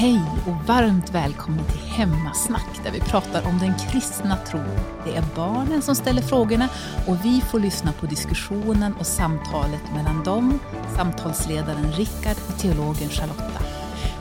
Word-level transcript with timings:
Hej 0.00 0.22
och 0.46 0.66
varmt 0.66 1.10
välkommen 1.10 1.64
till 1.64 1.80
Hemmasnack 1.80 2.80
där 2.84 2.92
vi 2.92 3.00
pratar 3.00 3.46
om 3.46 3.58
den 3.58 3.74
kristna 3.78 4.36
tron. 4.36 4.78
Det 5.04 5.16
är 5.16 5.24
barnen 5.36 5.82
som 5.82 5.94
ställer 5.94 6.22
frågorna 6.22 6.68
och 7.06 7.24
vi 7.24 7.40
får 7.40 7.60
lyssna 7.60 7.92
på 7.92 8.06
diskussionen 8.06 8.94
och 8.94 9.06
samtalet 9.06 9.82
mellan 9.94 10.24
dem, 10.24 10.58
samtalsledaren 10.96 11.92
Rickard 11.92 12.36
och 12.48 12.58
teologen 12.58 13.08
Charlotta. 13.08 13.62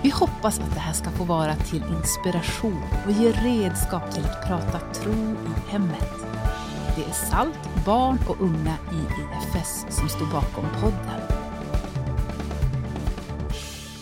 Vi 0.01 0.09
hoppas 0.09 0.59
att 0.59 0.73
det 0.73 0.79
här 0.79 0.93
ska 0.93 1.09
få 1.09 1.23
vara 1.23 1.55
till 1.55 1.83
inspiration 1.97 2.83
och 3.05 3.11
ge 3.11 3.31
redskap 3.31 4.13
till 4.13 4.25
att 4.25 4.47
prata 4.47 4.79
tro 4.79 5.13
i 5.31 5.71
hemmet. 5.71 6.13
Det 6.95 7.03
är 7.03 7.13
SALT, 7.13 7.85
barn 7.85 8.19
och 8.27 8.41
unga 8.41 8.75
i 8.91 8.97
IFS 9.21 9.85
som 9.89 10.09
står 10.09 10.25
bakom 10.25 10.65
podden. 10.81 11.21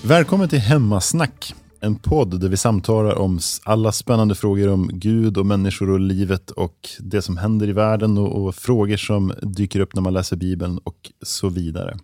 Välkommen 0.03 0.50
till 0.50 0.59
Hemmasnack, 0.59 1.55
en 1.80 1.95
podd 1.95 2.40
där 2.41 2.49
vi 2.49 2.58
samtalar 2.58 3.16
om 3.16 3.40
alla 3.63 3.91
spännande 3.91 4.36
frågor 4.36 4.67
om 4.67 4.90
Gud 4.94 5.38
och 5.38 5.45
människor 5.45 5.90
och 5.90 6.00
livet 6.00 6.52
och 6.52 6.90
det 7.00 7.22
som 7.22 7.38
händer 7.38 7.70
i 7.70 7.72
världen 7.72 8.17
och, 8.17 8.45
och 8.45 8.55
frågor 8.55 8.98
som 8.98 9.34
dyker 9.41 9.80
upp 9.80 9.95
när 9.95 10.02
man 10.02 10.13
läser 10.13 10.36
Bibeln 10.36 10.77
och 10.77 11.12
så 11.22 11.50
vidare. 11.50 11.98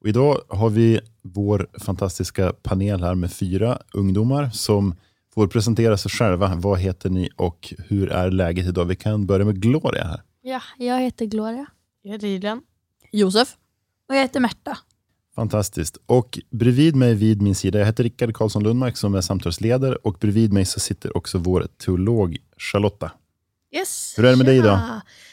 Och 0.00 0.08
idag 0.08 0.38
har 0.48 0.70
vi 0.70 1.00
vår 1.22 1.68
fantastiska 1.78 2.52
panel 2.62 3.02
här 3.02 3.14
med 3.14 3.32
fyra 3.32 3.78
ungdomar 3.92 4.50
som 4.50 4.94
får 5.34 5.46
presentera 5.46 5.96
sig 5.96 6.10
själva. 6.10 6.54
Vad 6.54 6.78
heter 6.78 7.10
ni 7.10 7.30
och 7.36 7.74
hur 7.78 8.08
är 8.08 8.30
läget 8.30 8.66
idag? 8.66 8.84
Vi 8.84 8.96
kan 8.96 9.26
börja 9.26 9.44
med 9.44 9.62
Gloria 9.62 10.04
här. 10.04 10.22
Ja, 10.42 10.60
jag 10.78 11.00
heter 11.00 11.26
Gloria. 11.26 11.66
Jag 12.02 12.12
heter 12.12 12.26
Julian. 12.26 12.62
Josef. 13.12 13.56
Och 14.08 14.14
jag 14.14 14.22
heter 14.22 14.40
Märta. 14.40 14.78
Fantastiskt. 15.38 15.98
Och 16.06 16.38
bredvid 16.50 16.96
mig 16.96 17.14
vid 17.14 17.42
min 17.42 17.54
sida, 17.54 17.78
jag 17.78 17.86
heter 17.86 18.04
Rickard 18.04 18.34
Karlsson 18.34 18.62
Lundmark 18.62 18.96
som 18.96 19.14
är 19.14 19.20
samtalsledare 19.20 19.96
och 19.96 20.16
bredvid 20.20 20.52
mig 20.52 20.64
så 20.64 20.80
sitter 20.80 21.16
också 21.16 21.38
vår 21.38 21.66
teolog 21.76 22.38
Charlotta. 22.56 23.12
Yes. 23.74 24.14
Hur 24.16 24.24
är 24.24 24.30
det 24.30 24.36
med 24.36 24.46
dig 24.46 24.56
idag? 24.56 24.80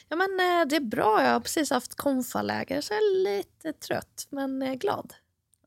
Ja, 0.10 0.16
men, 0.16 0.30
eh, 0.30 0.68
det 0.70 0.76
är 0.76 0.90
bra. 0.90 1.24
Jag 1.24 1.34
har 1.34 1.40
precis 1.40 1.70
haft 1.70 1.96
konfaläger 1.96 2.82
så 2.82 2.94
jag 2.94 2.98
är 2.98 3.24
lite 3.24 3.80
trött 3.80 4.28
men 4.30 4.62
eh, 4.62 4.74
glad. 4.74 5.14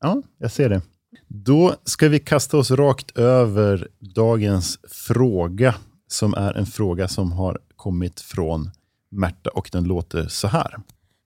Ja, 0.01 0.21
jag 0.37 0.51
ser 0.51 0.69
det. 0.69 0.81
Då 1.27 1.75
ska 1.83 2.09
vi 2.09 2.19
kasta 2.19 2.57
oss 2.57 2.71
rakt 2.71 3.17
över 3.17 3.87
dagens 3.99 4.79
fråga 4.87 5.75
som 6.07 6.33
är 6.33 6.53
en 6.53 6.65
fråga 6.65 7.07
som 7.07 7.31
har 7.31 7.59
kommit 7.75 8.19
från 8.19 8.71
Märta 9.11 9.49
och 9.49 9.69
den 9.71 9.83
låter 9.83 10.27
så 10.27 10.47
här. 10.47 10.79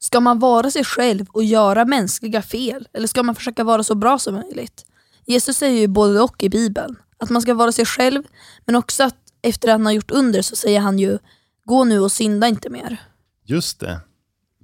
Ska 0.04 0.20
man 0.20 0.40
vara 0.40 0.72
sig 0.72 0.84
själv 0.84 1.26
och 1.30 1.44
göra 1.44 1.86
mänskliga 1.86 2.42
fel? 2.42 2.88
Eller 2.94 3.08
ska 3.08 3.24
man 3.24 3.36
försöka 3.36 3.64
vara 3.64 3.84
så 3.84 3.96
bra 3.96 4.20
som 4.20 4.36
möjligt? 4.36 4.86
Jesus 5.26 5.58
säger 5.58 5.82
ju 5.82 5.88
både 5.88 6.22
och 6.22 6.44
i 6.44 6.50
Bibeln. 6.50 6.96
Att 7.18 7.30
man 7.30 7.42
ska 7.42 7.54
vara 7.54 7.72
sig 7.72 7.86
själv, 7.86 8.24
men 8.66 8.76
också 8.76 9.04
att 9.04 9.16
efter 9.42 9.68
att 9.68 9.74
han 9.74 9.86
har 9.86 9.94
gjort 9.94 10.12
under 10.12 10.42
så 10.42 10.56
säger 10.56 10.80
han 10.80 11.00
ju 11.00 11.18
Gå 11.66 11.84
nu 11.84 12.00
och 12.00 12.12
synda 12.12 12.48
inte 12.48 12.70
mer. 12.70 13.02
Just 13.44 13.80
det. 13.80 14.02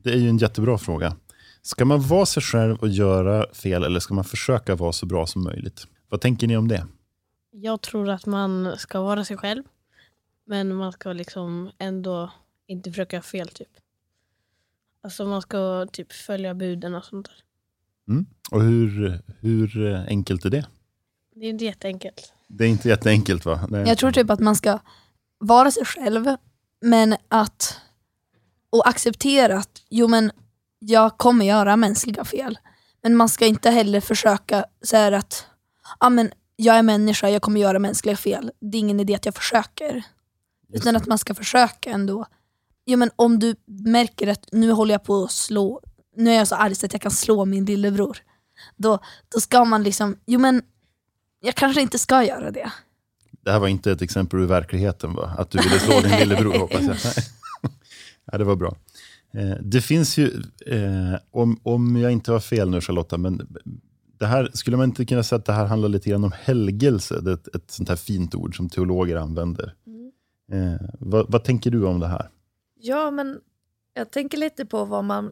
Det 0.03 0.09
är 0.09 0.17
ju 0.17 0.29
en 0.29 0.37
jättebra 0.37 0.77
fråga. 0.77 1.15
Ska 1.61 1.85
man 1.85 2.01
vara 2.01 2.25
sig 2.25 2.43
själv 2.43 2.77
och 2.77 2.89
göra 2.89 3.53
fel 3.53 3.83
eller 3.83 3.99
ska 3.99 4.13
man 4.13 4.23
försöka 4.23 4.75
vara 4.75 4.93
så 4.93 5.05
bra 5.05 5.25
som 5.25 5.43
möjligt? 5.43 5.87
Vad 6.09 6.21
tänker 6.21 6.47
ni 6.47 6.57
om 6.57 6.67
det? 6.67 6.87
Jag 7.51 7.81
tror 7.81 8.09
att 8.09 8.25
man 8.25 8.77
ska 8.77 9.01
vara 9.01 9.25
sig 9.25 9.37
själv. 9.37 9.63
Men 10.47 10.75
man 10.75 10.91
ska 10.91 11.13
liksom 11.13 11.71
ändå 11.77 12.31
inte 12.67 12.91
försöka 12.91 13.21
fel 13.21 13.47
typ. 13.47 13.69
Alltså 15.03 15.25
man 15.25 15.41
ska 15.41 15.87
typ 15.91 16.11
följa 16.11 16.53
buden 16.53 16.95
och 16.95 17.05
sånt 17.05 17.25
där. 17.25 17.43
Mm. 18.13 18.25
Och 18.51 18.61
hur, 18.63 19.21
hur 19.39 19.95
enkelt 20.07 20.45
är 20.45 20.49
det? 20.49 20.65
Det 21.35 21.45
är 21.45 21.49
inte 21.49 21.65
jätteenkelt. 21.65 22.33
Det 22.47 22.63
är 22.63 22.67
inte 22.67 22.89
jätteenkelt 22.89 23.45
va? 23.45 23.67
Nej. 23.69 23.87
Jag 23.87 23.97
tror 23.97 24.11
typ 24.11 24.29
att 24.29 24.39
man 24.39 24.55
ska 24.55 24.79
vara 25.37 25.71
sig 25.71 25.85
själv, 25.85 26.25
men 26.81 27.15
att 27.27 27.79
och 28.69 28.87
acceptera 28.87 29.57
att 29.57 29.81
jo 29.89 30.07
men 30.07 30.31
jag 30.79 31.17
kommer 31.17 31.45
göra 31.45 31.75
mänskliga 31.75 32.25
fel. 32.25 32.57
Men 33.01 33.15
man 33.15 33.29
ska 33.29 33.45
inte 33.45 33.69
heller 33.69 34.01
försöka 34.01 34.65
säga 34.85 35.17
att 35.17 35.45
ja, 35.99 36.09
men 36.09 36.31
jag 36.55 36.75
är 36.75 36.83
människa, 36.83 37.29
jag 37.29 37.41
kommer 37.41 37.61
göra 37.61 37.79
mänskliga 37.79 38.17
fel. 38.17 38.51
Det 38.59 38.77
är 38.77 38.79
ingen 38.79 38.99
idé 38.99 39.15
att 39.15 39.25
jag 39.25 39.35
försöker. 39.35 40.03
Just 40.67 40.83
Utan 40.83 40.93
det. 40.93 40.99
att 40.99 41.07
man 41.07 41.17
ska 41.17 41.35
försöka 41.35 41.91
ändå. 41.91 42.25
Jo, 42.89 42.97
men 42.97 43.09
om 43.15 43.39
du 43.39 43.55
märker 43.65 44.27
att 44.27 44.45
nu 44.51 44.71
håller 44.71 44.93
jag 44.93 45.03
på 45.03 45.23
att 45.23 45.31
slå, 45.31 45.81
nu 46.15 46.31
är 46.31 46.37
jag 46.37 46.47
så 46.47 46.55
arg 46.55 46.75
så 46.75 46.85
att 46.85 46.93
jag 46.93 47.01
kan 47.01 47.11
slå 47.11 47.45
min 47.45 47.65
lillebror. 47.65 48.17
Då, 48.77 48.99
då 49.33 49.39
ska 49.39 49.65
man 49.65 49.83
liksom, 49.83 50.15
jo 50.25 50.39
men 50.39 50.61
jag 51.41 51.55
kanske 51.55 51.81
inte 51.81 51.99
ska 51.99 52.23
göra 52.23 52.51
det. 52.51 52.71
Det 53.43 53.51
här 53.51 53.59
var 53.59 53.67
inte 53.67 53.91
ett 53.91 54.01
exempel 54.01 54.39
ur 54.39 54.45
verkligheten 54.45 55.13
va? 55.13 55.35
Att 55.37 55.51
du 55.51 55.57
ville 55.57 55.79
slå 55.79 55.99
din 55.99 56.19
lillebror 56.19 56.59
hoppas 56.59 56.81
jag. 56.81 56.87
Nej. 57.05 57.71
ja, 58.31 58.37
det 58.37 58.43
var 58.43 58.55
bra. 58.55 58.75
Eh, 59.33 59.57
det 59.61 59.81
finns 59.81 60.17
ju, 60.17 60.27
eh, 60.65 61.19
om, 61.31 61.59
om 61.63 61.95
jag 61.95 62.11
inte 62.11 62.31
har 62.31 62.39
fel 62.39 62.69
nu 62.69 62.81
Charlotta, 62.81 63.17
men 63.17 63.47
det 64.19 64.25
här, 64.25 64.51
skulle 64.53 64.77
man 64.77 64.89
inte 64.89 65.05
kunna 65.05 65.23
säga 65.23 65.39
att 65.39 65.45
det 65.45 65.53
här 65.53 65.65
handlar 65.65 65.89
lite 65.89 66.09
grann 66.09 66.23
om 66.23 66.33
helgelse? 66.41 67.21
Det 67.21 67.29
är 67.29 67.33
ett, 67.33 67.55
ett 67.55 67.71
sånt 67.71 67.89
här 67.89 67.95
fint 67.95 68.35
ord 68.35 68.57
som 68.57 68.69
teologer 68.69 69.15
använder. 69.15 69.75
Eh, 70.51 70.87
vad, 70.99 71.31
vad 71.31 71.43
tänker 71.43 71.71
du 71.71 71.85
om 71.85 71.99
det 71.99 72.07
här? 72.07 72.29
Ja, 72.81 73.11
men 73.11 73.41
jag 73.93 74.11
tänker 74.11 74.37
lite 74.37 74.65
på 74.65 74.85
vad 74.85 75.03
man 75.03 75.31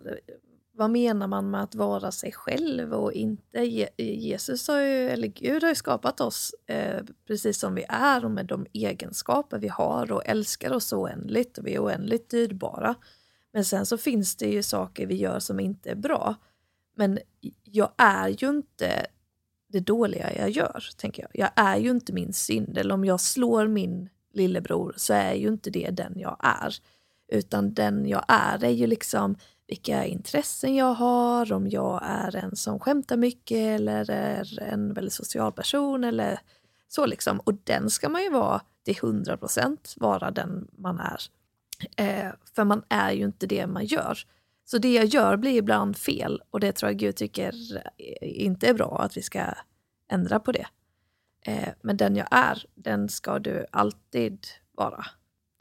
vad 0.78 0.90
menar 0.90 1.28
man 1.28 1.50
med 1.50 1.64
att 1.64 1.76
vara 1.76 2.12
sig 2.12 2.32
själv 2.32 2.94
och 2.94 3.14
inte? 3.14 3.60
Jesus 3.98 4.68
har 4.68 4.80
ju, 4.80 5.10
eller 5.10 5.28
Gud 5.28 5.64
har 5.64 5.70
ju 5.70 5.76
skapat 5.76 6.22
oss 6.22 6.56
eh, 6.66 7.04
precis 7.28 7.60
som 7.60 7.76
vi 7.76 7.86
är 7.90 8.26
och 8.26 8.32
med 8.32 8.46
de 8.46 8.66
egenskaper 8.74 9.60
vi 9.60 9.68
har 9.68 10.12
och 10.12 10.26
älskar 10.26 10.74
oss 10.74 10.94
oändligt 10.94 11.58
och 11.58 11.68
vi 11.68 11.76
är 11.76 11.84
oändligt 11.84 12.30
dyrbara. 12.30 12.96
Men 13.54 13.66
sen 13.66 13.86
så 13.86 13.98
finns 13.98 14.36
det 14.36 14.48
ju 14.48 14.64
saker 14.64 15.08
vi 15.08 15.16
gör 15.16 15.40
som 15.40 15.60
inte 15.60 15.90
är 15.90 15.96
bra. 15.96 16.36
Men 16.96 17.20
jag 17.64 17.92
är 17.98 18.28
ju 18.28 18.50
inte 18.50 19.06
det 19.68 19.80
dåliga 19.80 20.34
jag 20.34 20.50
gör, 20.50 20.84
tänker 20.98 21.22
jag. 21.24 21.32
Jag 21.34 21.52
är 21.66 21.78
ju 21.78 21.90
inte 21.90 22.14
min 22.14 22.34
synd. 22.34 22.78
Eller 22.78 22.94
om 22.94 23.06
jag 23.06 23.20
slår 23.20 23.68
min 23.68 24.10
lillebror 24.34 24.94
så 24.98 25.14
är 25.14 25.34
ju 25.34 25.48
inte 25.48 25.70
det 25.70 25.90
den 25.90 26.14
jag 26.20 26.38
är. 26.40 26.76
Utan 27.28 27.74
den 27.74 28.08
jag 28.08 28.26
är 28.28 28.64
är 28.64 28.70
ju 28.70 28.88
liksom 28.88 29.36
vilka 29.68 30.06
intressen 30.06 30.76
jag 30.76 30.94
har, 30.94 31.54
om 31.54 31.70
jag 31.70 32.02
är 32.04 32.36
en 32.36 32.56
som 32.56 32.80
skämtar 32.80 33.18
mycket 33.18 33.58
eller 33.58 34.12
är 34.12 34.62
en 34.62 34.94
väldigt 34.94 35.14
social 35.14 35.52
person 35.52 36.04
eller 36.04 36.40
så 36.88 37.06
liksom. 37.06 37.40
Och 37.40 37.54
den 37.54 37.90
ska 37.90 38.10
man 38.10 38.24
ju 38.24 38.30
vara 38.30 38.62
till 38.86 38.98
100 38.98 39.38
procent 39.38 39.94
vara 39.98 40.32
den 40.32 40.68
man 40.72 41.00
är. 41.00 41.22
Eh, 41.98 42.32
för 42.56 42.64
man 42.64 42.84
är 42.90 43.12
ju 43.12 43.24
inte 43.24 43.48
det 43.48 43.68
man 43.68 43.86
gör. 43.86 44.18
Så 44.66 44.78
det 44.78 44.94
jag 44.94 45.06
gör 45.06 45.38
blir 45.38 45.58
ibland 45.58 45.98
fel 45.98 46.42
och 46.50 46.60
det 46.60 46.72
tror 46.72 46.92
jag 46.92 47.00
Gud 47.00 47.16
tycker 47.16 47.54
inte 48.22 48.68
är 48.68 48.74
bra 48.74 49.00
att 49.02 49.18
vi 49.18 49.22
ska 49.22 49.44
ändra 50.12 50.40
på 50.40 50.52
det. 50.52 50.68
Eh, 51.42 51.70
men 51.82 51.98
den 51.98 52.16
jag 52.16 52.28
är, 52.32 52.66
den 52.76 53.10
ska 53.10 53.40
du 53.40 53.66
alltid 53.72 54.48
vara. 54.72 55.06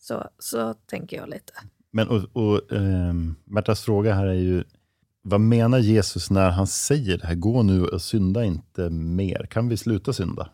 Så, 0.06 0.28
så 0.38 0.74
tänker 0.74 1.16
jag 1.16 1.28
lite. 1.28 1.52
Men 1.90 2.08
och, 2.08 2.24
och, 2.32 2.72
ehm, 2.72 3.34
Märtas 3.44 3.80
fråga 3.80 4.14
här 4.14 4.26
är 4.26 4.34
ju, 4.34 4.64
vad 5.22 5.40
menar 5.40 5.78
Jesus 5.78 6.30
när 6.30 6.50
han 6.50 6.66
säger 6.66 7.18
det 7.18 7.26
här? 7.26 7.34
Gå 7.34 7.62
nu 7.62 7.86
och 7.86 8.02
synda 8.02 8.44
inte 8.44 8.90
mer. 8.90 9.46
Kan 9.50 9.68
vi 9.68 9.76
sluta 9.76 10.12
synda? 10.12 10.50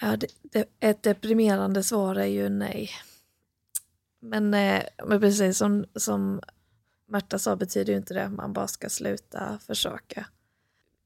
Ja, 0.00 0.16
det, 0.16 0.26
det, 0.42 0.64
ett 0.80 1.02
deprimerande 1.02 1.82
svar 1.82 2.14
är 2.14 2.26
ju 2.26 2.48
nej. 2.48 2.90
Men, 4.20 4.54
eh, 4.54 4.82
men 5.06 5.20
precis 5.20 5.58
som, 5.58 5.84
som 5.94 6.40
Märta 7.08 7.38
sa 7.38 7.56
betyder 7.56 7.92
ju 7.92 7.98
inte 7.98 8.14
det 8.14 8.24
att 8.24 8.32
man 8.32 8.52
bara 8.52 8.68
ska 8.68 8.88
sluta 8.88 9.58
försöka. 9.66 10.26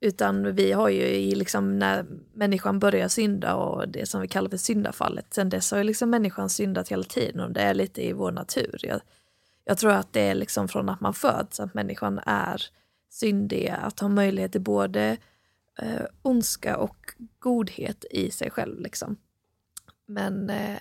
Utan 0.05 0.55
vi 0.55 0.73
har 0.73 0.89
ju 0.89 1.03
i 1.03 1.35
liksom 1.35 1.79
när 1.79 2.07
människan 2.33 2.79
börjar 2.79 3.09
synda 3.09 3.55
och 3.55 3.89
det 3.89 4.09
som 4.09 4.21
vi 4.21 4.29
kallar 4.29 4.51
för 4.51 4.57
syndafallet, 4.57 5.35
sen 5.35 5.49
dess 5.49 5.71
har 5.71 5.79
ju 5.79 5.85
liksom 5.85 6.11
människan 6.11 6.51
syndat 6.51 6.89
hela 6.89 7.05
tiden 7.05 7.41
och 7.41 7.51
det 7.51 7.61
är 7.61 7.75
lite 7.75 8.07
i 8.07 8.13
vår 8.13 8.33
natur. 8.33 8.81
Jag, 8.83 9.01
jag 9.65 9.79
tror 9.79 9.93
att 9.93 10.13
det 10.13 10.21
är 10.21 10.35
liksom 10.35 10.69
från 10.69 10.89
att 10.89 11.01
man 11.01 11.15
föds, 11.15 11.61
att 11.61 11.75
människan 11.75 12.21
är 12.27 12.63
syndig, 13.11 13.69
att 13.69 14.01
ha 14.01 14.09
möjlighet 14.09 14.53
till 14.53 14.61
både 14.61 15.17
eh, 15.79 16.07
ondska 16.23 16.77
och 16.77 16.97
godhet 17.39 18.05
i 18.11 18.31
sig 18.31 18.51
själv. 18.51 18.81
Liksom. 18.81 19.17
Men 20.07 20.51
eh, 20.51 20.79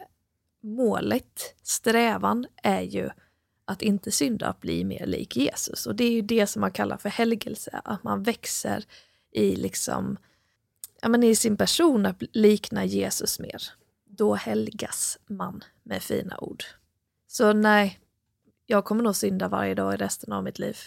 målet, 0.63 1.55
strävan, 1.63 2.45
är 2.63 2.81
ju 2.81 3.09
att 3.65 3.81
inte 3.81 4.11
synda, 4.11 4.47
att 4.47 4.61
bli 4.61 4.83
mer 4.83 5.05
lik 5.05 5.37
Jesus. 5.37 5.85
Och 5.85 5.95
det 5.95 6.03
är 6.03 6.11
ju 6.11 6.21
det 6.21 6.47
som 6.47 6.59
man 6.59 6.71
kallar 6.71 6.97
för 6.97 7.09
helgelse, 7.09 7.81
att 7.83 8.03
man 8.03 8.23
växer 8.23 8.85
i, 9.31 9.55
liksom, 9.55 10.17
ja, 11.01 11.09
men 11.09 11.23
i 11.23 11.35
sin 11.35 11.57
person 11.57 12.05
att 12.05 12.23
likna 12.33 12.85
Jesus 12.85 13.39
mer. 13.39 13.63
Då 14.05 14.33
helgas 14.33 15.19
man 15.27 15.63
med 15.83 16.03
fina 16.03 16.37
ord. 16.37 16.63
Så 17.27 17.53
nej, 17.53 17.99
jag 18.65 18.85
kommer 18.85 19.03
nog 19.03 19.15
synda 19.15 19.47
varje 19.47 19.75
dag 19.75 19.93
i 19.93 19.97
resten 19.97 20.33
av 20.33 20.43
mitt 20.43 20.59
liv. 20.59 20.77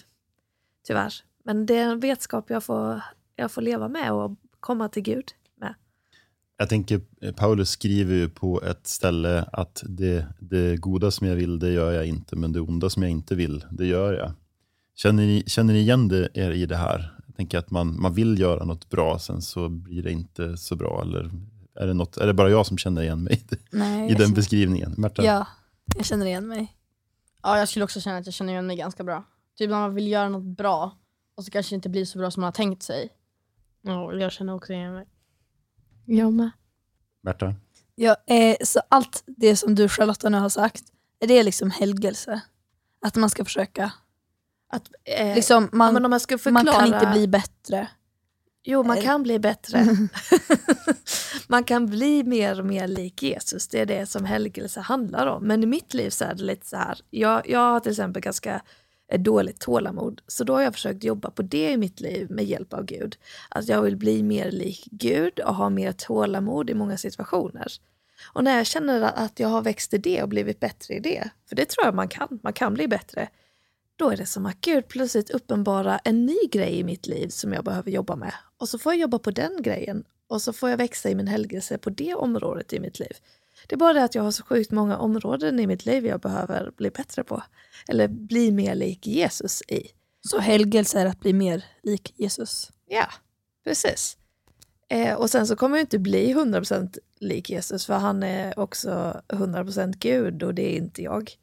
Tyvärr. 0.86 1.14
Men 1.44 1.66
det 1.66 1.76
är 1.76 1.90
en 1.90 2.00
vetskap 2.00 2.50
jag 2.50 2.64
får, 2.64 3.02
jag 3.36 3.50
får 3.52 3.62
leva 3.62 3.88
med 3.88 4.12
och 4.12 4.30
komma 4.60 4.88
till 4.88 5.02
Gud 5.02 5.24
med. 5.56 5.74
Jag 6.56 6.68
tänker, 6.68 7.00
Paulus 7.32 7.70
skriver 7.70 8.14
ju 8.14 8.28
på 8.28 8.62
ett 8.62 8.86
ställe 8.86 9.42
att 9.52 9.82
det, 9.86 10.26
det 10.40 10.76
goda 10.76 11.10
som 11.10 11.26
jag 11.26 11.36
vill, 11.36 11.58
det 11.58 11.70
gör 11.70 11.92
jag 11.92 12.06
inte, 12.06 12.36
men 12.36 12.52
det 12.52 12.60
onda 12.60 12.90
som 12.90 13.02
jag 13.02 13.12
inte 13.12 13.34
vill, 13.34 13.64
det 13.70 13.86
gör 13.86 14.12
jag. 14.12 14.32
Känner 14.94 15.26
ni, 15.26 15.44
känner 15.46 15.74
ni 15.74 15.80
igen 15.80 16.08
det, 16.08 16.28
er 16.34 16.50
i 16.50 16.66
det 16.66 16.76
här? 16.76 17.18
Jag 17.34 17.36
tänker 17.36 17.58
att 17.58 17.70
man, 17.70 18.00
man 18.00 18.14
vill 18.14 18.40
göra 18.40 18.64
något 18.64 18.90
bra, 18.90 19.18
sen 19.18 19.42
så 19.42 19.68
blir 19.68 20.02
det 20.02 20.10
inte 20.12 20.56
så 20.56 20.76
bra. 20.76 21.02
Eller 21.02 21.30
är 21.74 21.86
det, 21.86 21.94
något, 21.94 22.16
är 22.16 22.26
det 22.26 22.34
bara 22.34 22.50
jag 22.50 22.66
som 22.66 22.78
känner 22.78 23.02
igen 23.02 23.22
mig 23.22 23.42
Nej, 23.70 24.04
i 24.04 24.08
den 24.12 24.18
känner- 24.18 24.34
beskrivningen? 24.34 24.94
Märta? 24.98 25.24
Ja, 25.24 25.46
jag 25.96 26.04
känner 26.06 26.26
igen 26.26 26.48
mig. 26.48 26.76
Ja, 27.42 27.58
jag 27.58 27.68
skulle 27.68 27.84
också 27.84 28.00
känna 28.00 28.16
att 28.18 28.26
jag 28.26 28.34
känner 28.34 28.52
igen 28.52 28.66
mig 28.66 28.76
ganska 28.76 29.04
bra. 29.04 29.24
Typ 29.58 29.70
när 29.70 29.76
man 29.80 29.94
vill 29.94 30.08
göra 30.08 30.28
något 30.28 30.56
bra 30.56 30.98
och 31.34 31.44
så 31.44 31.50
kanske 31.50 31.72
det 31.72 31.76
inte 31.76 31.88
blir 31.88 32.04
så 32.04 32.18
bra 32.18 32.30
som 32.30 32.40
man 32.40 32.46
har 32.48 32.52
tänkt 32.52 32.82
sig. 32.82 33.08
Ja, 33.82 34.12
jag 34.12 34.32
känner 34.32 34.54
också 34.54 34.72
igen 34.72 34.94
mig. 34.94 35.06
Jag 36.04 36.32
med. 36.32 36.50
Märta? 37.22 37.54
Ja, 37.94 38.16
eh, 38.26 38.56
så 38.64 38.80
allt 38.88 39.24
det 39.26 39.56
som 39.56 39.74
du 39.74 39.88
Charlotta 39.88 40.28
nu 40.28 40.38
har 40.38 40.48
sagt, 40.48 40.82
är 41.20 41.26
det 41.26 41.42
liksom 41.42 41.70
helgelse? 41.70 42.40
Att 43.02 43.16
man 43.16 43.30
ska 43.30 43.44
försöka, 43.44 43.92
Att, 44.74 44.90
eh, 45.04 45.34
liksom, 45.34 45.68
man, 45.72 46.02
man 46.02 46.20
förklara, 46.20 46.52
man 46.52 46.66
kan 46.66 46.86
inte 46.86 47.06
bli 47.12 47.28
bättre. 47.28 47.88
Jo, 48.64 48.82
man 48.82 48.98
Eh. 48.98 49.04
kan 49.04 49.22
bli 49.22 49.38
bättre. 49.38 49.86
man 51.48 51.64
kan 51.64 51.86
bli 51.86 52.24
mer 52.24 52.60
och 52.60 52.66
mer 52.66 52.88
lik 52.88 53.22
Jesus. 53.22 53.68
Det 53.68 53.80
är 53.80 53.86
det 53.86 54.06
som 54.06 54.24
helgelse 54.24 54.80
handlar 54.80 55.26
om. 55.26 55.44
Men 55.44 55.62
i 55.62 55.66
mitt 55.66 55.94
liv 55.94 56.10
så 56.10 56.24
är 56.24 56.34
det 56.34 56.42
lite 56.44 56.66
så 56.66 56.76
här. 56.76 56.98
Jag, 57.10 57.50
jag 57.50 57.58
har 57.58 57.80
till 57.80 57.92
exempel 57.92 58.22
ganska 58.22 58.62
eh, 59.12 59.20
dåligt 59.20 59.60
tålamod. 59.60 60.20
Så 60.26 60.44
då 60.44 60.54
har 60.54 60.62
jag 60.62 60.74
försökt 60.74 61.04
jobba 61.04 61.30
på 61.30 61.42
det 61.42 61.70
i 61.70 61.76
mitt 61.76 62.00
liv 62.00 62.30
med 62.30 62.44
hjälp 62.44 62.72
av 62.72 62.84
Gud. 62.84 63.16
Att 63.48 63.68
jag 63.68 63.82
vill 63.82 63.96
bli 63.96 64.22
mer 64.22 64.50
lik 64.50 64.88
Gud 64.90 65.40
och 65.40 65.54
ha 65.54 65.70
mer 65.70 65.92
tålamod 65.92 66.70
i 66.70 66.74
många 66.74 66.96
situationer. 66.96 67.66
Och 68.32 68.44
när 68.44 68.56
jag 68.56 68.66
känner 68.66 69.02
att 69.02 69.40
jag 69.40 69.48
har 69.48 69.62
växt 69.62 69.94
i 69.94 69.98
det 69.98 70.22
och 70.22 70.28
blivit 70.28 70.60
bättre 70.60 70.94
i 70.94 71.00
det, 71.00 71.30
för 71.48 71.56
det 71.56 71.64
tror 71.68 71.86
jag 71.86 71.94
man 71.94 72.08
kan, 72.08 72.40
man 72.42 72.52
kan 72.52 72.74
bli 72.74 72.88
bättre, 72.88 73.28
då 73.96 74.10
är 74.10 74.16
det 74.16 74.26
som 74.26 74.46
att 74.46 74.60
Gud 74.60 74.88
plötsligt 74.88 75.30
uppenbarar 75.30 76.00
en 76.04 76.26
ny 76.26 76.38
grej 76.52 76.78
i 76.78 76.84
mitt 76.84 77.06
liv 77.06 77.28
som 77.28 77.52
jag 77.52 77.64
behöver 77.64 77.90
jobba 77.90 78.16
med. 78.16 78.34
Och 78.58 78.68
så 78.68 78.78
får 78.78 78.92
jag 78.92 79.00
jobba 79.00 79.18
på 79.18 79.30
den 79.30 79.62
grejen 79.62 80.04
och 80.28 80.42
så 80.42 80.52
får 80.52 80.70
jag 80.70 80.76
växa 80.76 81.10
i 81.10 81.14
min 81.14 81.26
helgelse 81.26 81.78
på 81.78 81.90
det 81.90 82.14
området 82.14 82.72
i 82.72 82.80
mitt 82.80 82.98
liv. 82.98 83.16
Det 83.66 83.74
är 83.74 83.78
bara 83.78 83.92
det 83.92 84.04
att 84.04 84.14
jag 84.14 84.22
har 84.22 84.30
så 84.30 84.44
sjukt 84.44 84.70
många 84.70 84.98
områden 84.98 85.60
i 85.60 85.66
mitt 85.66 85.86
liv 85.86 86.06
jag 86.06 86.20
behöver 86.20 86.70
bli 86.76 86.90
bättre 86.90 87.24
på. 87.24 87.42
Eller 87.88 88.08
bli 88.08 88.52
mer 88.52 88.74
lik 88.74 89.06
Jesus 89.06 89.62
i. 89.62 89.88
Så 90.20 90.38
helgelse 90.38 91.00
är 91.00 91.06
att 91.06 91.20
bli 91.20 91.32
mer 91.32 91.64
lik 91.82 92.14
Jesus. 92.16 92.70
Ja, 92.88 93.06
precis. 93.64 94.16
Eh, 94.88 95.14
och 95.14 95.30
sen 95.30 95.46
så 95.46 95.56
kommer 95.56 95.76
jag 95.76 95.82
inte 95.82 95.98
bli 95.98 96.34
100% 96.34 96.98
lik 97.20 97.50
Jesus 97.50 97.86
för 97.86 97.94
han 97.94 98.22
är 98.22 98.58
också 98.58 99.20
100% 99.28 99.94
Gud 99.98 100.42
och 100.42 100.54
det 100.54 100.74
är 100.74 100.76
inte 100.76 101.02
jag. 101.02 101.36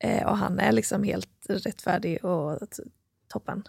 Eh, 0.00 0.26
och 0.26 0.36
han 0.36 0.58
är 0.58 0.72
liksom 0.72 1.02
helt 1.02 1.28
rättfärdig 1.48 2.24
och 2.24 2.58
toppen. 3.28 3.62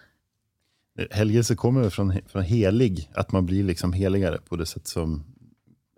Helgelse 1.12 1.56
kommer 1.56 1.90
från, 1.90 2.14
från 2.28 2.44
helig, 2.44 3.10
att 3.14 3.32
man 3.32 3.46
blir 3.46 3.64
liksom 3.64 3.94
heligare 3.94 4.38
på 4.38 4.56
det 4.56 4.66
sätt 4.66 4.88
som, 4.88 5.24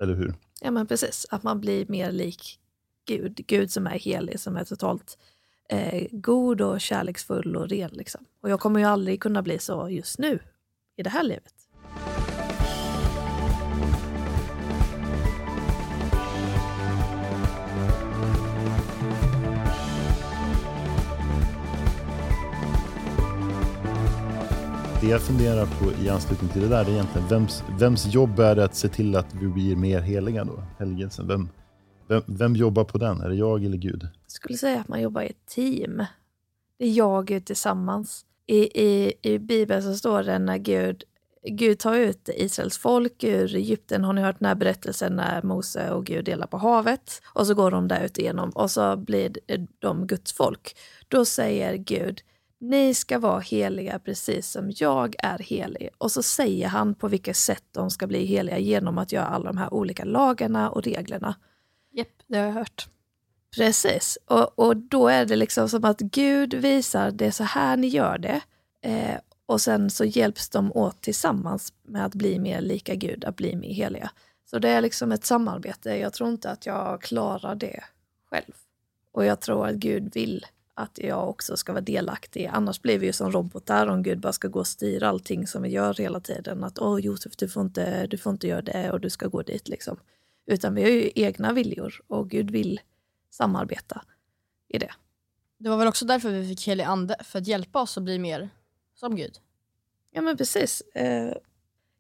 eller 0.01 0.15
hur? 0.15 0.33
Ja 0.61 0.71
men 0.71 0.87
precis, 0.87 1.25
att 1.29 1.43
man 1.43 1.59
blir 1.59 1.85
mer 1.87 2.11
lik 2.11 2.59
Gud. 3.05 3.35
Gud 3.47 3.71
som 3.71 3.87
är 3.87 3.99
helig, 3.99 4.39
som 4.39 4.57
är 4.57 4.63
totalt 4.63 5.17
eh, 5.69 6.07
god 6.11 6.61
och 6.61 6.81
kärleksfull 6.81 7.55
och 7.55 7.69
ren. 7.69 7.89
Liksom. 7.93 8.25
Och 8.41 8.49
jag 8.49 8.59
kommer 8.59 8.79
ju 8.79 8.85
aldrig 8.85 9.21
kunna 9.21 9.41
bli 9.41 9.59
så 9.59 9.89
just 9.89 10.19
nu 10.19 10.39
i 10.97 11.03
det 11.03 11.09
här 11.09 11.23
livet. 11.23 11.53
Jag 25.09 25.21
funderar 25.21 25.65
på 25.65 26.03
i 26.03 26.09
anslutning 26.09 26.49
till 26.49 26.61
det 26.61 26.67
där, 26.67 26.85
det 26.85 26.91
är 26.91 26.93
egentligen 26.93 27.27
vems, 27.27 27.63
vems 27.79 28.13
jobb 28.13 28.39
är 28.39 28.55
det 28.55 28.63
att 28.63 28.75
se 28.75 28.87
till 28.87 29.15
att 29.15 29.33
vi 29.33 29.47
blir 29.47 29.75
mer 29.75 30.01
heliga 30.01 30.43
då? 30.43 30.63
Helgelsen. 30.79 31.27
Vem, 31.27 31.49
vem, 32.07 32.21
vem 32.25 32.55
jobbar 32.55 32.83
på 32.83 32.97
den? 32.97 33.21
Är 33.21 33.29
det 33.29 33.35
jag 33.35 33.65
eller 33.65 33.77
Gud? 33.77 34.03
Jag 34.03 34.31
skulle 34.31 34.57
säga 34.57 34.79
att 34.79 34.87
man 34.87 35.01
jobbar 35.01 35.21
i 35.21 35.25
ett 35.25 35.45
team. 35.45 36.05
Det 36.77 36.85
är 36.85 36.91
jag 36.91 37.19
och 37.19 37.27
Gud 37.27 37.45
tillsammans. 37.45 38.25
I, 38.45 38.83
i, 38.83 39.13
I 39.21 39.39
Bibeln 39.39 39.83
så 39.83 39.93
står 39.93 40.23
det 40.23 40.39
när 40.39 40.57
Gud, 40.57 41.03
Gud 41.43 41.79
tar 41.79 41.95
ut 41.95 42.29
Israels 42.35 42.77
folk 42.77 43.23
ur 43.23 43.55
Egypten. 43.55 44.03
Har 44.03 44.13
ni 44.13 44.21
hört 44.21 44.39
den 44.39 44.47
här 44.47 44.55
berättelsen 44.55 45.15
när 45.15 45.43
Mose 45.43 45.91
och 45.91 46.05
Gud 46.05 46.25
delar 46.25 46.47
på 46.47 46.57
havet? 46.57 47.21
Och 47.33 47.47
så 47.47 47.53
går 47.53 47.71
de 47.71 47.87
där 47.87 48.05
ut 48.05 48.17
igenom 48.17 48.49
och 48.49 48.71
så 48.71 48.97
blir 48.97 49.31
de 49.79 50.07
Guds 50.07 50.33
folk. 50.33 50.75
Då 51.07 51.25
säger 51.25 51.75
Gud, 51.75 52.21
ni 52.59 52.93
ska 52.93 53.19
vara 53.19 53.39
heliga 53.39 53.99
precis 53.99 54.51
som 54.51 54.71
jag 54.75 55.15
är 55.19 55.37
helig. 55.37 55.89
Och 55.97 56.11
så 56.11 56.23
säger 56.23 56.67
han 56.67 56.95
på 56.95 57.07
vilket 57.07 57.37
sätt 57.37 57.63
de 57.71 57.89
ska 57.89 58.07
bli 58.07 58.25
heliga 58.25 58.57
genom 58.57 58.97
att 58.97 59.11
göra 59.11 59.25
alla 59.25 59.45
de 59.45 59.57
här 59.57 59.73
olika 59.73 60.05
lagarna 60.05 60.69
och 60.69 60.83
reglerna. 60.83 61.35
Japp, 61.91 62.07
det 62.27 62.37
har 62.37 62.45
jag 62.45 62.53
hört. 62.53 62.87
Precis. 63.55 64.17
Och, 64.25 64.59
och 64.59 64.77
då 64.77 65.07
är 65.07 65.25
det 65.25 65.35
liksom 65.35 65.69
som 65.69 65.85
att 65.85 65.99
Gud 65.99 66.53
visar, 66.53 67.11
det 67.11 67.25
är 67.25 67.31
så 67.31 67.43
här 67.43 67.77
ni 67.77 67.87
gör 67.87 68.17
det. 68.17 68.41
Eh, 68.81 69.17
och 69.45 69.61
sen 69.61 69.89
så 69.89 70.05
hjälps 70.05 70.49
de 70.49 70.71
åt 70.71 71.01
tillsammans 71.01 71.73
med 71.83 72.05
att 72.05 72.15
bli 72.15 72.39
mer 72.39 72.61
lika 72.61 72.95
Gud, 72.95 73.25
att 73.25 73.35
bli 73.35 73.55
mer 73.55 73.73
heliga. 73.73 74.11
Så 74.45 74.59
det 74.59 74.69
är 74.69 74.81
liksom 74.81 75.11
ett 75.11 75.25
samarbete. 75.25 75.97
Jag 75.97 76.13
tror 76.13 76.29
inte 76.29 76.51
att 76.51 76.65
jag 76.65 77.01
klarar 77.01 77.55
det 77.55 77.83
själv. 78.29 78.53
Och 79.11 79.25
jag 79.25 79.39
tror 79.39 79.67
att 79.67 79.75
Gud 79.75 80.13
vill 80.13 80.45
att 80.79 80.99
jag 81.03 81.29
också 81.29 81.57
ska 81.57 81.71
vara 81.73 81.81
delaktig. 81.81 82.45
Annars 82.45 82.81
blir 82.81 82.99
vi 82.99 83.05
ju 83.05 83.13
som 83.13 83.31
robotar 83.31 83.87
om 83.87 84.03
Gud 84.03 84.19
bara 84.19 84.33
ska 84.33 84.47
gå 84.47 84.59
och 84.59 84.67
styra 84.67 85.09
allting 85.09 85.47
som 85.47 85.61
vi 85.61 85.69
gör 85.69 85.93
hela 85.93 86.19
tiden. 86.19 86.63
Att 86.63 86.79
åh 86.79 86.99
Josef, 86.99 87.37
du 87.37 87.49
får, 87.49 87.63
inte, 87.63 88.07
du 88.07 88.17
får 88.17 88.31
inte 88.31 88.47
göra 88.47 88.61
det 88.61 88.91
och 88.91 89.01
du 89.01 89.09
ska 89.09 89.27
gå 89.27 89.41
dit 89.41 89.67
liksom. 89.67 89.97
Utan 90.45 90.75
vi 90.75 90.83
har 90.83 90.89
ju 90.89 91.11
egna 91.15 91.53
viljor 91.53 92.01
och 92.07 92.29
Gud 92.29 92.51
vill 92.51 92.79
samarbeta 93.29 94.01
i 94.67 94.77
det. 94.77 94.91
Det 95.57 95.69
var 95.69 95.77
väl 95.77 95.87
också 95.87 96.05
därför 96.05 96.29
vi 96.29 96.47
fick 96.47 96.67
helig 96.67 96.83
ande, 96.83 97.15
för 97.23 97.39
att 97.39 97.47
hjälpa 97.47 97.81
oss 97.81 97.97
att 97.97 98.03
bli 98.03 98.19
mer 98.19 98.49
som 98.95 99.15
Gud. 99.15 99.39
Ja 100.11 100.21
men 100.21 100.37
precis. 100.37 100.81
Eh, 100.81 101.33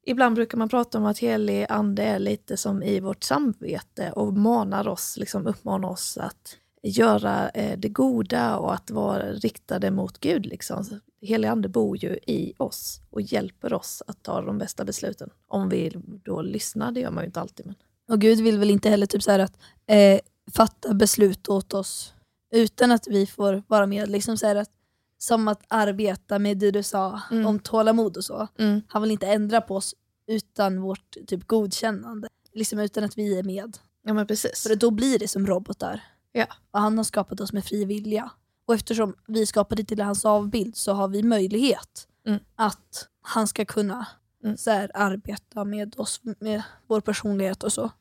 ibland 0.05 0.35
brukar 0.35 0.57
man 0.57 0.69
prata 0.69 0.97
om 0.97 1.05
att 1.05 1.19
helig 1.19 1.65
ande 1.69 2.03
är 2.03 2.19
lite 2.19 2.57
som 2.57 2.83
i 2.83 2.99
vårt 2.99 3.23
samvete 3.23 4.11
och 4.11 4.33
manar 4.33 4.87
oss, 4.87 5.17
liksom 5.17 5.47
uppmanar 5.47 5.89
oss 5.89 6.17
att 6.17 6.57
göra 6.83 7.49
eh, 7.49 7.79
det 7.79 7.89
goda 7.89 8.57
och 8.57 8.73
att 8.73 8.91
vara 8.91 9.31
riktade 9.33 9.91
mot 9.91 10.19
Gud. 10.19 10.45
Liksom. 10.45 10.85
Helig 11.21 11.47
ande 11.47 11.69
bor 11.69 11.97
ju 11.97 12.09
i 12.27 12.53
oss 12.57 13.01
och 13.09 13.21
hjälper 13.21 13.73
oss 13.73 14.03
att 14.07 14.23
ta 14.23 14.41
de 14.41 14.57
bästa 14.57 14.85
besluten. 14.85 15.29
Om 15.47 15.69
vi 15.69 15.93
då 16.25 16.41
lyssnar, 16.41 16.91
det 16.91 16.99
gör 16.99 17.11
man 17.11 17.23
ju 17.23 17.25
inte 17.25 17.41
alltid. 17.41 17.65
Men... 17.65 17.75
Och 18.09 18.21
Gud 18.21 18.39
vill 18.41 18.59
väl 18.59 18.69
inte 18.71 18.89
heller 18.89 19.05
typ 19.05 19.23
så 19.23 19.31
att 19.31 19.57
eh, 19.87 20.19
fatta 20.51 20.93
beslut 20.93 21.47
åt 21.49 21.73
oss 21.73 22.13
utan 22.51 22.91
att 22.91 23.07
vi 23.07 23.25
får 23.25 23.63
vara 23.67 23.85
med. 23.85 24.09
Liksom 24.09 24.37
så 24.37 24.57
att, 24.57 24.69
som 25.17 25.47
att 25.47 25.61
arbeta 25.67 26.39
med 26.39 26.57
det 26.57 26.71
du 26.71 26.83
sa 26.83 27.21
Mm. 27.31 27.45
om 27.45 27.59
tålamod 27.59 28.17
och 28.17 28.23
så. 28.23 28.47
Mm. 28.59 28.81
Han 28.87 29.01
vill 29.01 29.11
inte 29.11 29.27
ändra 29.27 29.61
på 29.61 29.75
oss 29.75 29.95
utan 30.27 30.81
vårt 30.81 31.17
typ 31.27 31.47
godkännande. 31.47 32.27
Liksom 32.53 32.79
utan 32.79 33.03
att 33.03 33.17
vi 33.17 33.39
är 33.39 33.43
med. 33.43 33.77
Ja 34.05 34.13
men 34.13 34.27
precis. 34.27 34.63
För 34.67 34.75
då 34.75 34.91
blir 34.91 35.19
det 35.19 35.27
som 35.27 35.47
robotar. 35.47 36.03
Ja. 36.31 36.45
Och 36.71 36.79
han 36.79 36.97
har 36.97 37.03
skapat 37.03 37.39
oss 37.41 37.53
med 37.53 37.65
fri 37.65 37.85
vilja. 37.85 38.31
Och 38.65 38.73
eftersom 38.75 39.15
vi 39.27 39.45
skapade 39.45 39.83
till 39.83 40.01
hans 40.01 40.25
avbild 40.25 40.75
så 40.77 40.93
har 40.93 41.07
vi 41.07 41.23
möjlighet 41.23 42.05
Mm. 42.27 42.39
att 42.55 43.07
han 43.21 43.47
ska 43.47 43.65
kunna 43.65 44.05
Mm. 44.43 44.57
så 44.57 44.71
här, 44.71 44.91
arbeta 44.93 45.63
med 45.63 45.99
oss, 45.99 46.21
med 46.39 46.61
vår 46.87 47.01
personlighet 47.01 47.63
och 47.63 47.73
så. 47.73 47.91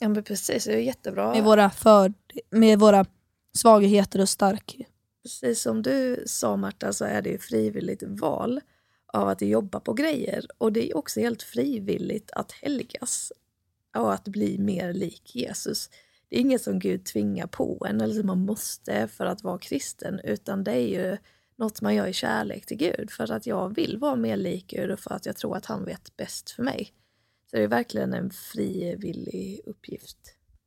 Ja 0.00 0.08
men 0.08 0.24
precis, 0.24 0.64
det 0.64 0.72
är 0.74 0.78
jättebra. 0.78 1.32
Med 1.32 1.44
våra, 1.44 1.70
för, 1.70 2.14
med 2.50 2.78
våra 2.78 3.04
svagheter 3.56 4.20
och 4.20 4.28
stark. 4.28 4.80
Precis 5.22 5.62
som 5.62 5.82
du 5.82 6.22
sa 6.26 6.56
Marta 6.56 6.92
så 6.92 7.04
är 7.04 7.22
det 7.22 7.30
ju 7.30 7.38
frivilligt 7.38 8.02
val 8.02 8.60
av 9.12 9.28
att 9.28 9.42
jobba 9.42 9.80
på 9.80 9.92
grejer. 9.92 10.46
Och 10.58 10.72
det 10.72 10.90
är 10.90 10.96
också 10.96 11.20
helt 11.20 11.42
frivilligt 11.42 12.30
att 12.30 12.52
helgas 12.52 13.32
och 13.96 14.12
att 14.14 14.24
bli 14.24 14.58
mer 14.58 14.92
lik 14.92 15.34
Jesus. 15.36 15.90
Det 16.30 16.36
är 16.36 16.40
inget 16.40 16.62
som 16.62 16.78
Gud 16.78 17.04
tvingar 17.04 17.46
på 17.46 17.86
en 17.88 18.00
eller 18.00 18.14
som 18.14 18.26
man 18.26 18.38
måste 18.38 19.08
för 19.08 19.26
att 19.26 19.42
vara 19.42 19.58
kristen 19.58 20.20
utan 20.24 20.64
det 20.64 20.72
är 20.72 20.88
ju 20.88 21.16
något 21.58 21.80
man 21.80 21.94
gör 21.94 22.06
i 22.06 22.12
kärlek 22.12 22.66
till 22.66 22.76
Gud 22.76 23.10
för 23.10 23.32
att 23.32 23.46
jag 23.46 23.74
vill 23.74 23.98
vara 23.98 24.16
mer 24.16 24.36
lik 24.36 24.66
Gud 24.66 24.90
och 24.90 25.00
för 25.00 25.14
att 25.14 25.26
jag 25.26 25.36
tror 25.36 25.56
att 25.56 25.66
han 25.66 25.84
vet 25.84 26.16
bäst 26.16 26.50
för 26.50 26.62
mig. 26.62 26.92
Så 27.50 27.56
det 27.56 27.62
är 27.62 27.68
verkligen 27.68 28.14
en 28.14 28.30
frivillig 28.30 29.60
uppgift. 29.66 30.18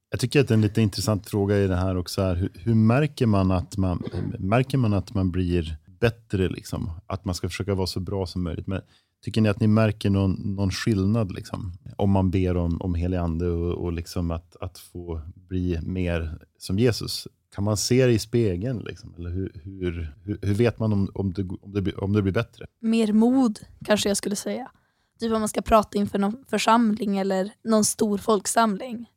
Jag 0.09 0.19
tycker 0.19 0.39
att 0.39 0.47
det 0.47 0.51
är 0.51 0.55
en 0.55 0.61
lite 0.61 0.81
intressant 0.81 1.29
fråga 1.29 1.57
i 1.57 1.67
det 1.67 1.75
här 1.75 1.97
också 1.97 2.21
är 2.21 2.35
hur, 2.35 2.51
hur 2.55 2.75
märker, 2.75 3.25
man 3.25 3.51
att 3.51 3.77
man, 3.77 4.03
märker 4.39 4.77
man 4.77 4.93
att 4.93 5.13
man 5.13 5.31
blir 5.31 5.77
bättre? 5.99 6.49
Liksom? 6.49 6.91
Att 7.07 7.25
man 7.25 7.35
ska 7.35 7.49
försöka 7.49 7.75
vara 7.75 7.87
så 7.87 7.99
bra 7.99 8.25
som 8.25 8.43
möjligt. 8.43 8.67
Men 8.67 8.81
Tycker 9.21 9.41
ni 9.41 9.49
att 9.49 9.59
ni 9.59 9.67
märker 9.67 10.09
någon, 10.09 10.31
någon 10.31 10.71
skillnad 10.71 11.31
liksom? 11.31 11.73
om 11.97 12.11
man 12.11 12.31
ber 12.31 12.57
om, 12.57 12.81
om 12.81 12.95
helig 12.95 13.17
ande 13.17 13.49
och, 13.49 13.73
och 13.73 13.93
liksom 13.93 14.31
att, 14.31 14.55
att 14.61 14.79
få 14.79 15.21
bli 15.35 15.79
mer 15.81 16.39
som 16.57 16.79
Jesus? 16.79 17.27
Kan 17.55 17.63
man 17.63 17.77
se 17.77 18.05
det 18.05 18.13
i 18.13 18.19
spegeln? 18.19 18.79
Liksom? 18.79 19.15
Eller 19.17 19.29
hur, 19.29 19.61
hur, 19.63 20.15
hur, 20.23 20.53
vet 20.53 20.79
man 20.79 20.93
om, 20.93 21.11
om, 21.13 21.33
det, 21.33 21.41
om, 21.61 21.73
det, 21.73 21.93
om 21.93 22.13
det 22.13 22.21
blir 22.21 22.33
bättre? 22.33 22.65
Mer 22.79 23.13
mod 23.13 23.59
kanske 23.85 24.09
jag 24.09 24.17
skulle 24.17 24.35
säga. 24.35 24.71
Typ 25.19 25.33
om 25.33 25.39
man 25.39 25.49
ska 25.49 25.61
prata 25.61 25.97
inför 25.97 26.19
någon 26.19 26.45
församling 26.47 27.17
eller 27.17 27.53
någon 27.63 27.85
stor 27.85 28.17
folksamling. 28.17 29.09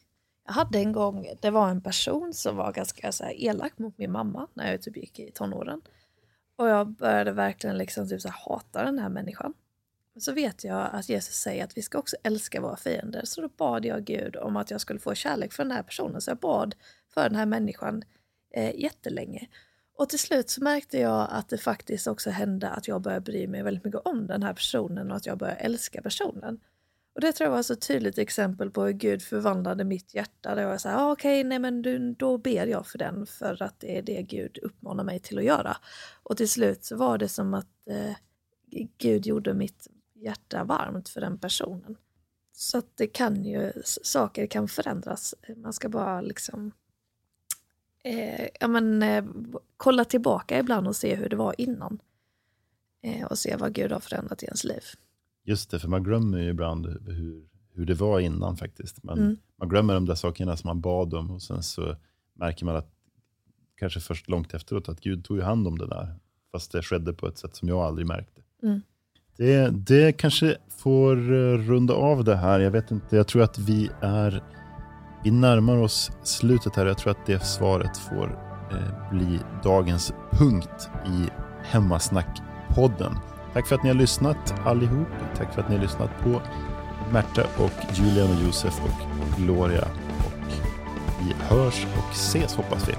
Jag 0.47 0.53
hade 0.53 0.79
en 0.79 0.93
gång, 0.93 1.27
det 1.43 1.51
var 1.51 1.69
en 1.69 1.81
person 1.81 2.35
som 2.35 2.57
var 2.57 2.73
ganska 2.73 3.13
så 3.13 3.25
här, 3.25 3.45
elak 3.45 3.79
mot 3.79 3.99
min 3.99 4.13
mamma 4.13 4.47
när 4.55 4.71
jag 4.71 4.83
typ 4.83 4.97
gick 4.97 5.19
i 5.19 5.31
tonåren. 5.35 5.81
Och 6.59 6.69
jag 6.69 6.89
började 6.89 7.33
verkligen 7.33 7.79
liksom 7.79 8.09
typ 8.09 8.21
så 8.21 8.29
här, 8.29 8.37
hata 8.47 8.85
den 8.85 8.99
här 8.99 9.09
människan. 9.09 9.55
Så 10.19 10.33
vet 10.33 10.65
jag 10.65 10.91
att 10.93 11.09
Jesus 11.09 11.35
säger 11.35 11.65
att 11.65 11.77
vi 11.77 11.83
ska 11.83 11.99
också 11.99 12.17
älska 12.23 12.61
våra 12.61 12.77
fiender. 12.77 13.23
Så 13.25 13.41
då 13.41 13.49
bad 13.49 13.85
jag 13.85 14.05
Gud 14.05 14.37
om 14.37 14.57
att 14.57 14.71
jag 14.71 14.81
skulle 14.81 15.01
få 15.01 15.15
kärlek 15.15 15.53
för 15.53 15.65
den 15.65 15.73
här 15.73 15.83
personen. 15.83 16.21
Så 16.21 16.31
jag 16.31 16.39
bad 16.39 16.75
för 17.15 17.29
den 17.29 17.39
här 17.39 17.47
människan 17.47 18.03
eh, 18.55 18.81
jättelänge. 18.81 19.49
Och 19.99 20.09
till 20.09 20.19
slut 20.19 20.51
så 20.51 20.63
märkte 20.63 20.99
jag 20.99 21.29
att 21.31 21.49
det 21.49 21.59
faktiskt 21.59 22.07
också 22.07 22.31
hände 22.31 22.69
att 22.69 22.89
jag 22.89 23.03
började 23.03 23.21
bry 23.21 23.47
mig 23.47 23.63
väldigt 23.63 23.85
mycket 23.85 24.01
om 24.05 24.27
den 24.27 24.43
här 24.43 24.55
personen 24.55 25.11
och 25.11 25.17
att 25.17 25.27
jag 25.27 25.39
började 25.39 25.61
älska 25.61 26.03
personen. 26.03 26.61
Och 27.15 27.21
det 27.21 27.33
tror 27.33 27.47
jag 27.47 27.53
var 27.53 27.61
ett 27.61 27.67
så 27.67 27.77
tydligt 27.77 28.19
exempel 28.19 28.71
på 28.71 28.83
hur 28.83 28.93
Gud 28.93 29.23
förvandlade 29.23 29.85
mitt 29.85 30.15
hjärta. 30.15 30.55
Det 30.55 30.67
var 30.67 30.79
så 30.79 30.89
ah, 30.89 31.13
okej, 31.13 31.41
okay, 31.41 31.49
nej 31.49 31.59
men 31.59 31.83
du, 31.83 32.15
då 32.15 32.39
ber 32.39 32.67
jag 32.67 32.87
för 32.87 32.99
den 32.99 33.27
för 33.27 33.63
att 33.63 33.81
det 33.81 33.99
är 33.99 34.03
det 34.03 34.23
Gud 34.23 34.59
uppmanar 34.63 35.05
mig 35.05 35.19
till 35.21 35.39
att 35.39 35.45
göra. 35.45 35.77
Och 36.23 36.37
till 36.37 36.49
slut 36.49 36.85
så 36.85 36.97
var 36.97 37.19
det 37.19 37.29
som 37.29 37.55
att 37.55 37.89
eh, 37.91 38.17
Gud 38.99 39.27
gjorde 39.27 39.55
mitt 39.55 39.89
hjärta 40.15 40.65
varmt 40.65 41.09
för 41.09 41.21
den 41.21 41.39
personen. 41.39 41.97
Så 42.53 42.79
att 42.79 42.97
det 42.97 43.07
kan 43.07 43.45
ju, 43.45 43.73
saker 43.85 44.47
kan 44.47 44.69
förändras. 44.69 45.35
Man 45.57 45.73
ska 45.73 45.89
bara 45.89 46.21
liksom 46.21 46.73
eh, 48.05 48.49
ja, 48.61 48.69
men, 48.69 49.03
eh, 49.03 49.25
kolla 49.77 50.05
tillbaka 50.05 50.59
ibland 50.59 50.89
och 50.89 50.97
se 50.97 51.15
hur 51.15 51.29
det 51.29 51.37
var 51.37 51.55
innan. 51.59 51.99
Eh, 53.03 53.27
och 53.27 53.39
se 53.39 53.57
vad 53.57 53.73
Gud 53.73 53.93
har 53.93 54.01
förändrat 54.01 54.43
i 54.43 54.47
ens 54.47 54.65
liv. 54.65 54.83
Just 55.45 55.71
det, 55.71 55.79
för 55.79 55.89
man 55.89 56.03
glömmer 56.03 56.39
ju 56.39 56.49
ibland 56.49 56.87
hur, 56.87 57.49
hur 57.73 57.87
det 57.87 57.95
var 57.95 58.21
innan 58.21 58.57
faktiskt. 58.57 59.03
Man, 59.03 59.19
mm. 59.19 59.37
man 59.57 59.69
glömmer 59.69 59.95
de 59.95 60.07
där 60.07 60.15
sakerna 60.15 60.57
som 60.57 60.69
man 60.69 60.81
bad 60.81 61.15
om 61.15 61.31
och 61.31 61.43
sen 61.43 61.63
så 61.63 61.97
märker 62.35 62.65
man 62.65 62.77
att 62.77 62.95
kanske 63.77 64.01
först 64.01 64.29
långt 64.29 64.55
efteråt 64.55 64.89
att 64.89 65.01
Gud 65.01 65.25
tog 65.25 65.41
hand 65.41 65.67
om 65.67 65.79
det 65.79 65.87
där. 65.87 66.15
Fast 66.53 66.73
det 66.73 66.83
skedde 66.83 67.13
på 67.13 67.27
ett 67.27 67.39
sätt 67.39 67.57
som 67.57 67.69
jag 67.69 67.79
aldrig 67.79 68.07
märkte. 68.07 68.43
Mm. 68.63 68.81
Det, 69.37 69.71
det 69.71 70.13
kanske 70.13 70.57
får 70.83 71.17
eh, 71.17 71.59
runda 71.59 71.95
av 71.95 72.25
det 72.25 72.37
här. 72.37 72.61
Jag 72.61 72.71
vet 72.71 72.91
inte, 72.91 73.17
jag 73.17 73.27
tror 73.27 73.43
att 73.43 73.59
vi 73.59 73.91
är 74.01 74.43
vi 75.25 75.31
närmar 75.31 75.77
oss 75.77 76.11
slutet 76.23 76.77
här. 76.77 76.87
Jag 76.87 76.99
tror 76.99 77.11
att 77.11 77.27
det 77.27 77.45
svaret 77.45 77.97
får 77.97 78.39
eh, 78.71 79.11
bli 79.11 79.39
dagens 79.63 80.13
punkt 80.31 80.89
i 81.07 81.29
Hemmasnack-podden. 81.71 83.17
Tack 83.53 83.67
för 83.67 83.75
att 83.77 83.83
ni 83.83 83.89
har 83.89 83.97
lyssnat 83.97 84.55
allihop. 84.65 85.09
Tack 85.37 85.55
för 85.55 85.63
att 85.63 85.69
ni 85.69 85.77
har 85.77 85.83
lyssnat 85.83 86.11
på 86.23 86.41
Märta 87.13 87.43
och 87.57 87.95
Julian 87.95 88.37
och 88.37 88.45
Josef 88.47 88.81
och 88.85 89.41
Gloria. 89.43 89.89
Och 90.19 90.53
vi 91.21 91.35
hörs 91.57 91.87
och 91.99 92.13
ses 92.13 92.55
hoppas 92.55 92.89
vi 92.89 92.93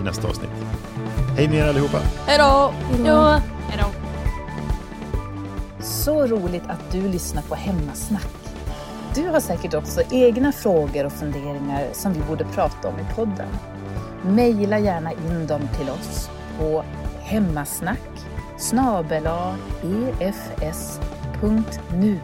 i 0.00 0.04
nästa 0.04 0.28
avsnitt. 0.28 0.50
Hej 1.36 1.48
med 1.48 1.58
er 1.58 1.68
allihopa! 1.68 1.98
Hej 2.26 2.38
då! 2.38 2.72
Hej 2.90 3.06
då! 3.06 3.59
Så 6.04 6.26
roligt 6.26 6.62
att 6.68 6.92
du 6.92 7.08
lyssnar 7.08 7.42
på 7.42 7.54
Hemmasnack. 7.54 8.28
Du 9.14 9.28
har 9.28 9.40
säkert 9.40 9.74
också 9.74 10.02
egna 10.10 10.52
frågor 10.52 11.06
och 11.06 11.12
funderingar 11.12 11.88
som 11.92 12.12
vi 12.12 12.20
borde 12.20 12.44
prata 12.44 12.88
om 12.88 12.94
i 12.94 13.14
podden. 13.14 13.48
Mejla 14.22 14.78
gärna 14.78 15.12
in 15.12 15.46
dem 15.46 15.60
till 15.78 15.90
oss 15.90 16.30
på 16.58 16.84
hemmasnack 17.20 18.08
efs.nu 20.60 22.18